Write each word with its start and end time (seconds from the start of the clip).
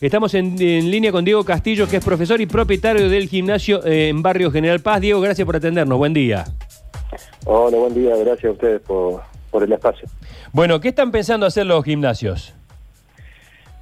Estamos 0.00 0.32
en, 0.34 0.60
en 0.60 0.90
línea 0.90 1.12
con 1.12 1.24
Diego 1.24 1.44
Castillo, 1.44 1.86
que 1.86 1.98
es 1.98 2.04
profesor 2.04 2.40
y 2.40 2.46
propietario 2.46 3.08
del 3.08 3.28
gimnasio 3.28 3.84
eh, 3.84 4.08
en 4.08 4.22
Barrio 4.22 4.50
General 4.50 4.80
Paz. 4.80 5.00
Diego, 5.00 5.20
gracias 5.20 5.44
por 5.44 5.56
atendernos. 5.56 5.98
Buen 5.98 6.14
día. 6.14 6.44
Hola, 7.44 7.76
buen 7.76 7.94
día. 7.94 8.16
Gracias 8.16 8.44
a 8.46 8.52
ustedes 8.52 8.80
por, 8.80 9.20
por 9.50 9.62
el 9.62 9.72
espacio. 9.72 10.08
Bueno, 10.52 10.80
¿qué 10.80 10.88
están 10.88 11.10
pensando 11.10 11.44
hacer 11.46 11.66
los 11.66 11.84
gimnasios? 11.84 12.54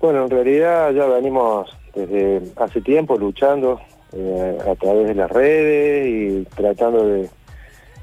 Bueno, 0.00 0.24
en 0.24 0.30
realidad 0.30 0.92
ya 0.92 1.06
venimos 1.06 1.68
desde 1.94 2.42
hace 2.56 2.80
tiempo 2.80 3.18
luchando 3.18 3.80
eh, 4.12 4.58
a 4.70 4.74
través 4.76 5.08
de 5.08 5.14
las 5.14 5.30
redes 5.30 6.06
y 6.06 6.44
tratando 6.54 7.06
de... 7.08 7.28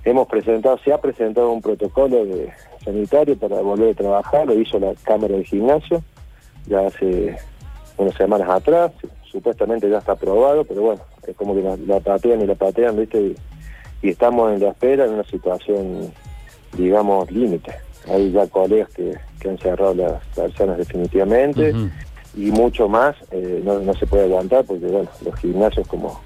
Hemos 0.03 0.27
presentado, 0.27 0.79
se 0.83 0.91
ha 0.91 0.99
presentado 0.99 1.51
un 1.51 1.61
protocolo 1.61 2.25
de 2.25 2.51
sanitario 2.83 3.37
para 3.37 3.61
volver 3.61 3.91
a 3.91 3.93
trabajar, 3.93 4.47
lo 4.47 4.59
hizo 4.59 4.79
la 4.79 4.95
Cámara 5.03 5.35
de 5.35 5.43
Gimnasio 5.43 6.03
ya 6.67 6.87
hace 6.87 7.37
unas 8.01 8.15
semanas 8.15 8.49
atrás, 8.49 8.91
supuestamente 9.31 9.89
ya 9.89 9.99
está 9.99 10.13
aprobado, 10.13 10.63
pero 10.63 10.81
bueno, 10.81 11.01
es 11.25 11.35
como 11.35 11.55
que 11.55 11.61
la, 11.61 11.99
patean 11.99 12.41
y 12.41 12.45
la 12.45 12.55
patean, 12.55 12.97
¿viste? 12.97 13.19
Y, 13.19 13.35
y 14.01 14.09
estamos 14.09 14.51
en 14.53 14.59
la 14.59 14.69
espera 14.69 15.05
en 15.05 15.13
una 15.13 15.23
situación, 15.23 16.11
digamos, 16.77 17.31
límite. 17.31 17.73
Hay 18.07 18.31
ya 18.31 18.47
colegas 18.47 18.89
que, 18.89 19.15
que 19.39 19.49
han 19.49 19.57
cerrado 19.59 19.93
las 19.93 20.25
personas 20.35 20.77
definitivamente 20.77 21.73
y 22.35 22.51
mucho 22.51 22.87
más 22.87 23.15
eh, 23.31 23.61
no, 23.63 23.79
no 23.79 23.93
se 23.93 24.07
puede 24.07 24.23
aguantar 24.23 24.65
porque, 24.65 24.85
bueno, 24.85 25.09
los 25.23 25.35
gimnasios, 25.39 25.87
como, 25.87 26.19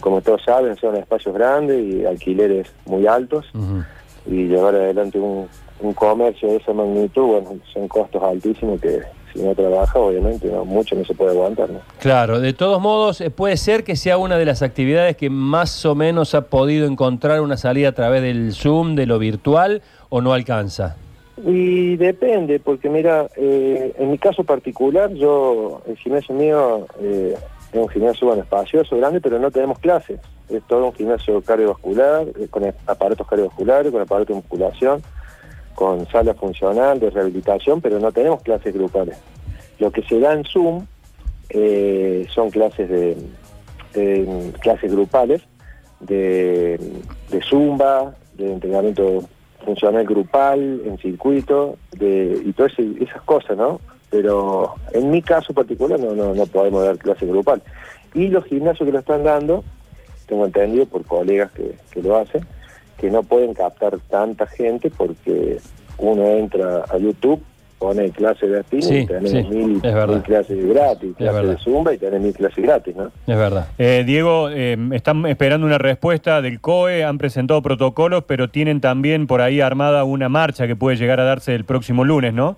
como 0.00 0.20
todos 0.22 0.42
saben, 0.44 0.76
son 0.76 0.96
espacios 0.96 1.34
grandes 1.34 1.84
y 1.84 2.06
alquileres 2.06 2.72
muy 2.86 3.06
altos 3.06 3.46
y 4.26 4.46
llevar 4.46 4.74
adelante 4.74 5.18
un, 5.18 5.48
un 5.80 5.94
comercio 5.94 6.48
de 6.48 6.56
esa 6.56 6.72
magnitud, 6.72 7.22
bueno, 7.22 7.58
son 7.72 7.88
costos 7.88 8.22
altísimos 8.22 8.80
que 8.80 9.00
si 9.32 9.40
no 9.42 9.54
trabaja, 9.54 9.98
obviamente, 9.98 10.48
no, 10.48 10.64
mucho 10.64 10.94
no 10.94 11.04
se 11.04 11.14
puede 11.14 11.30
aguantar, 11.30 11.70
¿no? 11.70 11.80
Claro, 11.98 12.40
de 12.40 12.52
todos 12.52 12.80
modos, 12.80 13.20
eh, 13.20 13.30
puede 13.30 13.56
ser 13.56 13.84
que 13.84 13.96
sea 13.96 14.18
una 14.18 14.36
de 14.36 14.44
las 14.44 14.62
actividades 14.62 15.16
que 15.16 15.30
más 15.30 15.84
o 15.86 15.94
menos 15.94 16.34
ha 16.34 16.42
podido 16.42 16.86
encontrar 16.86 17.40
una 17.40 17.56
salida 17.56 17.88
a 17.90 17.92
través 17.92 18.22
del 18.22 18.52
Zoom, 18.52 18.94
de 18.94 19.06
lo 19.06 19.18
virtual, 19.18 19.82
o 20.08 20.20
no 20.20 20.32
alcanza. 20.32 20.96
Y 21.44 21.96
depende, 21.96 22.60
porque 22.60 22.90
mira, 22.90 23.26
eh, 23.36 23.94
en 23.98 24.10
mi 24.10 24.18
caso 24.18 24.44
particular, 24.44 25.12
yo, 25.14 25.82
el 25.86 25.96
gimnasio 25.96 26.34
mío 26.34 26.86
eh, 27.00 27.34
es 27.72 27.78
un 27.80 27.88
gimnasio, 27.88 28.26
bueno, 28.26 28.42
espacioso, 28.42 28.96
grande, 28.96 29.20
pero 29.20 29.38
no 29.38 29.50
tenemos 29.50 29.78
clases. 29.78 30.20
Es 30.50 30.62
todo 30.66 30.86
un 30.86 30.92
gimnasio 30.92 31.40
cardiovascular, 31.40 32.26
eh, 32.38 32.48
con 32.50 32.64
aparatos 32.86 33.26
cardiovasculares, 33.26 33.90
con 33.90 34.02
aparatos 34.02 34.28
de 34.28 34.34
musculación, 34.34 35.02
con 35.74 36.06
sala 36.08 36.34
funcional, 36.34 37.00
de 37.00 37.10
rehabilitación, 37.10 37.80
pero 37.80 37.98
no 37.98 38.12
tenemos 38.12 38.42
clases 38.42 38.74
grupales. 38.74 39.16
Lo 39.78 39.90
que 39.90 40.02
se 40.02 40.20
da 40.20 40.34
en 40.34 40.44
Zoom 40.44 40.86
eh, 41.48 42.26
son 42.30 42.50
clases 42.50 42.88
de, 42.88 43.16
clases 44.60 44.92
grupales 44.92 45.42
de, 46.00 46.78
de 47.30 47.42
zumba, 47.42 48.14
de 48.34 48.52
entrenamiento 48.52 49.24
funcional 49.64 50.04
grupal, 50.06 50.82
en 50.84 50.98
circuito, 50.98 51.76
de, 51.92 52.40
y 52.44 52.52
todas 52.52 52.72
esas 52.78 53.22
cosas, 53.22 53.56
¿no? 53.56 53.80
Pero 54.10 54.74
en 54.92 55.10
mi 55.10 55.22
caso 55.22 55.52
particular 55.52 56.00
no, 56.00 56.14
no, 56.14 56.34
no 56.34 56.46
podemos 56.46 56.84
dar 56.84 56.98
clase 56.98 57.26
grupal. 57.26 57.62
Y 58.14 58.28
los 58.28 58.44
gimnasios 58.44 58.86
que 58.86 58.92
lo 58.92 58.98
están 58.98 59.24
dando, 59.24 59.62
tengo 60.26 60.44
entendido 60.46 60.86
por 60.86 61.04
colegas 61.04 61.50
que 61.52 62.02
lo 62.02 62.16
hacen, 62.16 62.44
que 63.00 63.10
no 63.10 63.22
pueden 63.22 63.54
captar 63.54 63.98
tanta 64.10 64.46
gente 64.46 64.90
porque 64.90 65.58
uno 65.98 66.22
entra 66.26 66.84
a 66.88 66.98
YouTube, 66.98 67.42
pone 67.78 68.10
clases 68.10 68.50
de 68.50 68.62
spinning 68.62 68.88
Sí, 68.88 68.98
y 68.98 69.06
tenés 69.06 69.30
sí, 69.30 69.42
mil, 69.44 69.80
clases 69.80 70.68
gratis, 70.68 71.16
clases 71.16 71.48
de 71.48 71.56
zumba 71.56 71.94
y 71.94 71.98
tenés 71.98 72.20
mil 72.20 72.34
clases 72.34 72.62
gratis, 72.62 72.94
¿no? 72.94 73.06
Es 73.06 73.38
verdad. 73.38 73.68
Eh, 73.78 74.04
Diego, 74.06 74.50
eh, 74.50 74.76
están 74.92 75.24
esperando 75.26 75.66
una 75.66 75.78
respuesta 75.78 76.42
del 76.42 76.60
COE, 76.60 77.04
han 77.04 77.16
presentado 77.16 77.62
protocolos, 77.62 78.24
pero 78.24 78.50
tienen 78.50 78.82
también 78.82 79.26
por 79.26 79.40
ahí 79.40 79.62
armada 79.62 80.04
una 80.04 80.28
marcha 80.28 80.66
que 80.66 80.76
puede 80.76 80.96
llegar 80.96 81.20
a 81.20 81.24
darse 81.24 81.54
el 81.54 81.64
próximo 81.64 82.04
lunes, 82.04 82.34
¿no? 82.34 82.56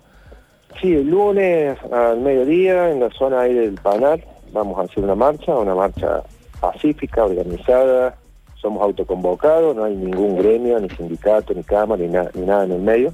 Sí, 0.81 0.93
el 0.93 1.09
lunes 1.09 1.77
al 1.91 2.19
mediodía 2.19 2.91
en 2.91 2.99
la 2.99 3.09
zona 3.11 3.41
ahí 3.41 3.53
del 3.53 3.75
Panal 3.75 4.21
vamos 4.51 4.77
a 4.77 4.83
hacer 4.83 5.03
una 5.03 5.15
marcha, 5.15 5.55
una 5.55 5.73
marcha 5.73 6.21
pacífica, 6.59 7.23
organizada, 7.25 8.15
somos 8.63 8.81
autoconvocados, 8.81 9.75
no 9.75 9.83
hay 9.83 9.95
ningún 9.95 10.37
gremio, 10.37 10.79
ni 10.79 10.89
sindicato, 10.89 11.53
ni 11.53 11.63
cámara, 11.63 12.01
ni, 12.01 12.07
na- 12.07 12.31
ni 12.33 12.45
nada 12.45 12.63
en 12.63 12.71
el 12.71 12.81
medio. 12.81 13.13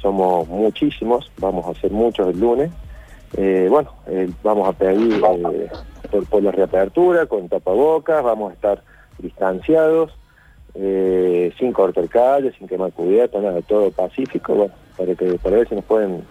Somos 0.00 0.46
muchísimos, 0.46 1.32
vamos 1.38 1.66
a 1.66 1.70
hacer 1.70 1.90
muchos 1.90 2.28
el 2.28 2.38
lunes. 2.38 2.70
Eh, 3.36 3.66
bueno, 3.70 3.90
eh, 4.06 4.30
vamos 4.44 4.68
a 4.68 4.72
pedir 4.72 5.20
eh, 5.24 5.68
por, 6.30 6.42
la 6.42 6.52
reapertura, 6.52 7.24
con 7.26 7.48
tapabocas, 7.48 8.22
vamos 8.22 8.50
a 8.50 8.54
estar 8.54 8.82
distanciados, 9.18 10.12
sin 11.58 11.72
cortar 11.72 12.06
calle, 12.10 12.52
sin 12.58 12.68
quemar 12.68 12.92
cubierta, 12.92 13.40
nada, 13.40 13.62
todo 13.62 13.90
pacífico, 13.90 14.54
bueno, 14.54 14.74
para 14.98 15.14
que 15.14 15.38
para 15.38 15.56
ver 15.56 15.68
si 15.70 15.74
nos 15.74 15.84
pueden 15.84 16.22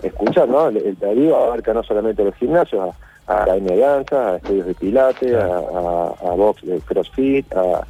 escuchar, 0.00 0.48
¿no? 0.48 0.68
El, 0.68 0.94
pedido 0.96 1.36
abarca 1.36 1.74
no 1.74 1.82
solamente 1.82 2.22
los 2.22 2.36
gimnasios, 2.36 2.94
a 3.30 3.42
academia 3.42 3.74
de 3.76 3.80
danza, 3.80 4.30
a 4.30 4.36
estudios 4.36 4.66
de 4.66 4.74
pilates, 4.74 5.34
a, 5.34 6.34
box 6.34 6.62
de 6.62 6.80
crossfit, 6.80 7.46
a, 7.54 7.86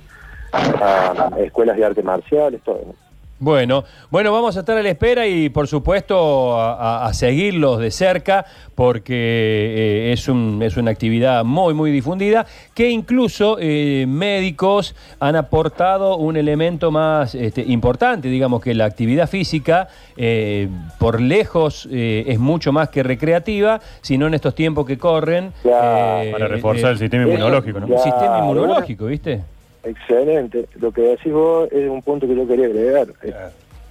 a 0.53 1.41
escuelas 1.41 1.77
de 1.77 1.85
arte 1.85 2.03
marciales, 2.03 2.61
todo, 2.63 2.83
¿no? 2.87 3.10
Bueno, 3.43 3.85
bueno, 4.11 4.33
vamos 4.35 4.55
a 4.59 4.61
estar 4.61 4.77
a 4.77 4.83
la 4.83 4.91
espera 4.91 5.27
y 5.27 5.49
por 5.49 5.67
supuesto 5.67 6.61
a, 6.61 7.11
seguirlos 7.15 7.79
de 7.79 7.91
cerca 7.91 8.45
porque 8.75 9.15
eh, 9.15 10.13
es, 10.13 10.29
un- 10.29 10.63
es 10.63 10.77
una 10.77 10.91
actividad 10.91 11.43
muy, 11.43 11.73
muy 11.73 11.91
difundida 11.91 12.45
que 12.75 12.91
incluso 12.91 13.57
eh, 13.59 14.05
médicos 14.07 14.95
han 15.21 15.37
aportado 15.37 16.17
un 16.19 16.37
elemento 16.37 16.91
más 16.91 17.35
este, 17.35 17.63
importante, 17.63 18.29
digamos 18.29 18.61
que 18.63 18.75
la 18.75 18.85
actividad 18.85 19.27
física 19.27 19.89
eh, 20.19 20.69
por 20.99 21.19
lejos 21.19 21.89
eh, 21.91 22.25
es 22.27 22.39
mucho 22.39 22.73
más 22.73 22.91
que 22.91 23.03
recreativa, 23.03 23.81
sino 24.03 24.27
en 24.27 24.35
estos 24.35 24.55
tiempos 24.55 24.85
que 24.87 24.99
corren. 24.99 25.53
Eh, 25.65 26.29
Para 26.33 26.47
reforzar 26.47 26.91
eh, 26.91 26.93
el 26.93 26.99
sistema 26.99 27.25
inmunológico, 27.25 27.81
¿no? 27.81 27.87
un 27.87 27.99
sistema 28.03 28.39
inmunológico, 28.41 29.07
¿viste? 29.07 29.41
Excelente. 29.83 30.67
Lo 30.79 30.93
que 30.93 31.03
decís 31.03 31.33
vos 31.33 31.69
es 31.73 31.89
un 31.89 32.03
punto 32.03 32.27
que 32.27 32.37
yo 32.37 32.47
quería 32.47 32.67
agregar. 32.67 33.09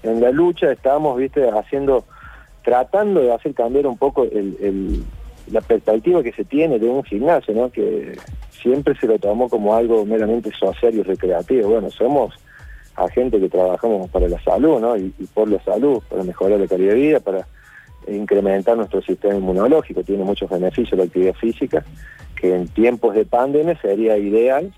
En 0.04 0.22
la 0.22 0.32
lucha 0.32 0.72
estamos, 0.72 1.18
viste, 1.18 1.50
haciendo, 1.50 2.06
tratando 2.64 3.22
de 3.22 3.34
hacer 3.34 3.54
cambiar 3.54 3.88
un 3.88 3.98
poco 3.98 4.24
el, 4.24 4.56
el- 4.62 5.04
la 5.52 5.62
perspectiva 5.62 6.22
que 6.22 6.32
se 6.32 6.44
tiene 6.46 6.78
de 6.78 6.88
un 6.88 7.04
gimnasio, 7.04 7.56
¿no? 7.56 7.72
Que 7.72 8.16
siempre 8.52 8.96
se 9.00 9.08
lo 9.08 9.18
tomó 9.18 9.50
como 9.50 9.74
algo 9.76 10.06
meramente 10.06 10.52
social 10.52 10.94
y 10.94 11.02
recreativo. 11.02 11.70
Bueno, 11.70 11.90
somos 11.90 12.36
agentes 12.96 13.42
que 13.42 13.50
trabajamos 13.50 14.10
para 14.12 14.28
la 14.28 14.40
salud, 14.44 14.80
¿no? 14.80 14.96
Y, 14.96 15.12
y 15.18 15.26
por 15.26 15.50
la 15.50 15.60
salud, 15.64 16.04
para 16.08 16.22
mejorar 16.24 16.60
la 16.60 16.68
calidad 16.68 16.94
de 16.94 17.00
vida, 17.00 17.20
para 17.20 17.48
incrementar 18.08 18.78
nuestro 18.78 19.02
sistema 19.02 19.36
inmunológico. 19.36 20.04
Tiene 20.04 20.24
muchos 20.24 20.50
beneficios 20.52 20.98
la 21.00 21.06
actividad 21.06 21.34
física, 21.34 21.84
que 22.36 22.54
en 22.54 22.68
tiempos 22.68 23.16
de 23.16 23.26
pandemia 23.26 23.76
sería 23.82 24.18
ideal 24.18 24.72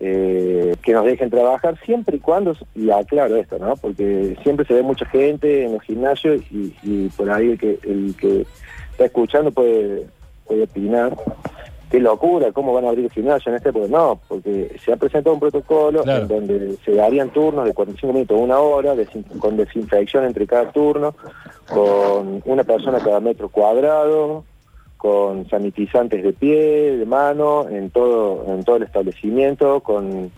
eh, 0.00 0.76
que 0.82 0.92
nos 0.92 1.04
dejen 1.04 1.28
trabajar 1.30 1.78
siempre 1.84 2.16
y 2.16 2.20
cuando, 2.20 2.54
y 2.74 2.90
aclaro 2.90 3.36
esto, 3.36 3.58
¿no? 3.58 3.76
Porque 3.76 4.36
siempre 4.42 4.64
se 4.66 4.74
ve 4.74 4.82
mucha 4.82 5.06
gente 5.06 5.64
en 5.64 5.72
los 5.74 5.82
gimnasios 5.82 6.40
y, 6.52 6.72
y 6.82 7.08
por 7.16 7.30
ahí 7.30 7.50
el 7.52 7.58
que, 7.58 7.78
el 7.82 8.14
que 8.18 8.46
está 8.92 9.06
escuchando 9.06 9.50
puede, 9.50 10.06
puede 10.46 10.62
opinar. 10.64 11.16
Qué 11.90 12.00
locura, 12.00 12.52
¿cómo 12.52 12.74
van 12.74 12.84
a 12.84 12.88
abrir 12.90 13.06
el 13.06 13.10
gimnasio 13.10 13.48
en 13.50 13.56
este? 13.56 13.72
Pues 13.72 13.88
no, 13.88 14.20
porque 14.28 14.76
se 14.84 14.92
ha 14.92 14.96
presentado 14.96 15.32
un 15.32 15.40
protocolo 15.40 16.02
Claro. 16.02 16.22
en 16.22 16.28
donde 16.28 16.76
se 16.84 16.92
darían 16.92 17.30
turnos 17.30 17.64
de 17.64 17.72
45 17.72 18.12
minutos 18.12 18.38
a 18.38 18.40
una 18.44 18.58
hora, 18.58 18.94
desin- 18.94 19.24
con 19.38 19.56
desinfección 19.56 20.24
entre 20.26 20.46
cada 20.46 20.70
turno, 20.70 21.14
con 21.66 22.42
una 22.44 22.62
persona 22.64 22.98
cada 22.98 23.20
metro 23.20 23.48
cuadrado, 23.48 24.44
con 24.98 25.48
sanitizantes 25.48 26.22
de 26.22 26.32
pie, 26.32 26.98
de 26.98 27.06
mano, 27.06 27.68
en 27.68 27.90
todo, 27.90 28.44
en 28.52 28.64
todo 28.64 28.76
el 28.76 28.82
establecimiento, 28.82 29.80
con 29.80 30.30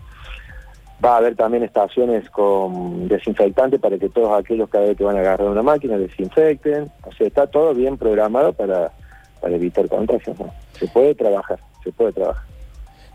va 1.03 1.15
a 1.15 1.17
haber 1.17 1.35
también 1.35 1.63
estaciones 1.63 2.29
con 2.29 3.07
desinfectante 3.07 3.79
para 3.79 3.97
que 3.97 4.07
todos 4.09 4.39
aquellos 4.39 4.69
cada 4.69 4.85
vez 4.85 4.97
que 4.97 5.03
van 5.03 5.17
a 5.17 5.21
agarrar 5.21 5.49
una 5.49 5.63
máquina 5.63 5.97
desinfecten. 5.97 6.91
O 7.03 7.11
sea, 7.11 7.27
está 7.27 7.47
todo 7.47 7.73
bien 7.73 7.97
programado 7.97 8.53
para, 8.53 8.91
para 9.41 9.55
evitar 9.55 9.87
contagios. 9.89 10.39
¿no? 10.39 10.53
Se 10.73 10.87
puede 10.87 11.15
trabajar, 11.15 11.59
se 11.83 11.91
puede 11.91 12.13
trabajar. 12.13 12.45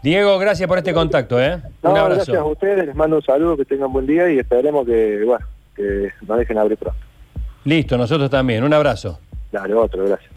Diego, 0.02 0.38
gracias 0.38 0.68
por 0.68 0.78
este 0.78 0.92
contacto, 0.92 1.40
¿eh? 1.40 1.60
No, 1.82 1.92
un 1.92 1.96
abrazo. 1.96 2.16
gracias 2.16 2.38
a 2.38 2.44
ustedes, 2.44 2.86
les 2.86 2.94
mando 2.94 3.16
un 3.16 3.22
saludo, 3.22 3.56
que 3.56 3.64
tengan 3.64 3.92
buen 3.92 4.06
día 4.06 4.30
y 4.30 4.38
esperemos 4.38 4.84
que, 4.84 5.24
bueno, 5.24 5.46
que 5.74 6.10
nos 6.26 6.38
dejen 6.38 6.58
abrir 6.58 6.78
pronto. 6.78 6.98
Listo, 7.64 7.96
nosotros 7.96 8.30
también. 8.30 8.62
Un 8.62 8.72
abrazo. 8.74 9.18
Dale, 9.50 9.74
otro, 9.74 10.04
gracias. 10.04 10.30